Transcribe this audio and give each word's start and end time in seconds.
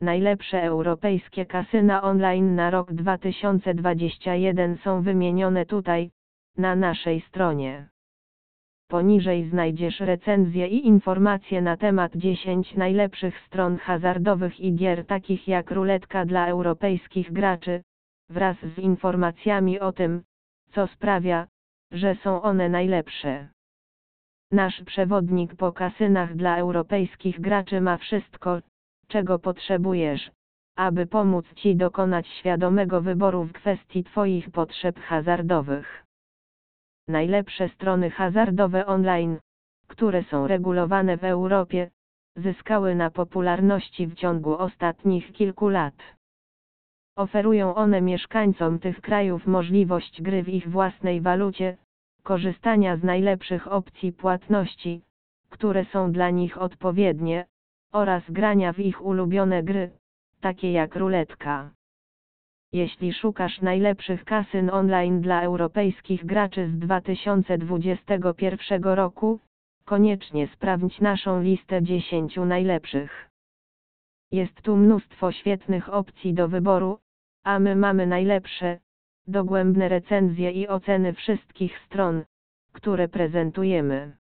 Najlepsze 0.00 0.62
europejskie 0.62 1.46
kasyna 1.46 2.02
online 2.02 2.54
na 2.54 2.70
rok 2.70 2.92
2021 2.92 4.76
są 4.84 5.02
wymienione 5.02 5.66
tutaj, 5.66 6.10
na 6.56 6.76
naszej 6.76 7.20
stronie. 7.20 7.88
Poniżej 8.88 9.48
znajdziesz 9.48 10.00
recenzje 10.00 10.66
i 10.66 10.86
informacje 10.86 11.62
na 11.62 11.76
temat 11.76 12.16
10 12.16 12.74
najlepszych 12.74 13.40
stron 13.46 13.78
hazardowych 13.78 14.60
i 14.60 14.74
gier 14.74 15.06
takich 15.06 15.48
jak 15.48 15.70
ruletka 15.70 16.24
dla 16.24 16.46
europejskich 16.46 17.32
graczy, 17.32 17.82
wraz 18.30 18.56
z 18.76 18.78
informacjami 18.78 19.80
o 19.80 19.92
tym, 19.92 20.22
co 20.72 20.86
sprawia, 20.86 21.46
że 21.92 22.14
są 22.14 22.42
one 22.42 22.68
najlepsze. 22.68 23.48
Nasz 24.52 24.82
przewodnik 24.86 25.54
po 25.54 25.72
kasynach 25.72 26.36
dla 26.36 26.56
europejskich 26.56 27.40
graczy 27.40 27.80
ma 27.80 27.96
wszystko, 27.96 28.60
czego 29.08 29.38
potrzebujesz, 29.38 30.30
aby 30.76 31.06
pomóc 31.06 31.54
Ci 31.54 31.76
dokonać 31.76 32.28
świadomego 32.28 33.00
wyboru 33.00 33.44
w 33.44 33.52
kwestii 33.52 34.04
Twoich 34.04 34.50
potrzeb 34.50 35.00
hazardowych. 35.00 36.04
Najlepsze 37.08 37.68
strony 37.68 38.10
hazardowe 38.10 38.86
online, 38.86 39.38
które 39.86 40.22
są 40.22 40.46
regulowane 40.46 41.16
w 41.16 41.24
Europie, 41.24 41.90
zyskały 42.36 42.94
na 42.94 43.10
popularności 43.10 44.06
w 44.06 44.14
ciągu 44.14 44.58
ostatnich 44.58 45.32
kilku 45.32 45.68
lat. 45.68 45.94
Oferują 47.16 47.74
one 47.74 48.00
mieszkańcom 48.00 48.78
tych 48.78 49.00
krajów 49.00 49.46
możliwość 49.46 50.22
gry 50.22 50.42
w 50.42 50.48
ich 50.48 50.68
własnej 50.70 51.20
walucie, 51.20 51.76
korzystania 52.22 52.96
z 52.96 53.02
najlepszych 53.02 53.72
opcji 53.72 54.12
płatności, 54.12 55.02
które 55.50 55.84
są 55.84 56.12
dla 56.12 56.30
nich 56.30 56.58
odpowiednie, 56.58 57.46
oraz 57.92 58.30
grania 58.30 58.72
w 58.72 58.78
ich 58.78 59.02
ulubione 59.02 59.62
gry, 59.62 59.90
takie 60.40 60.72
jak 60.72 60.96
ruletka. 60.96 61.70
Jeśli 62.72 63.12
szukasz 63.12 63.60
najlepszych 63.60 64.24
kasyn 64.24 64.70
online 64.70 65.20
dla 65.20 65.42
europejskich 65.42 66.26
graczy 66.26 66.68
z 66.68 66.78
2021 66.78 68.82
roku, 68.82 69.40
koniecznie 69.84 70.48
sprawdź 70.48 71.00
naszą 71.00 71.42
listę 71.42 71.82
10 71.82 72.36
najlepszych. 72.36 73.30
Jest 74.32 74.62
tu 74.62 74.76
mnóstwo 74.76 75.32
świetnych 75.32 75.94
opcji 75.94 76.34
do 76.34 76.48
wyboru, 76.48 76.98
a 77.44 77.58
my 77.58 77.76
mamy 77.76 78.06
najlepsze, 78.06 78.78
dogłębne 79.26 79.88
recenzje 79.88 80.50
i 80.50 80.68
oceny 80.68 81.12
wszystkich 81.12 81.78
stron, 81.86 82.24
które 82.72 83.08
prezentujemy. 83.08 84.17